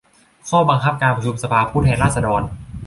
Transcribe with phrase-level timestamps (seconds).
[0.49, 2.41] ข้อบังคับการประชุมสภาผู้แทนราษฎร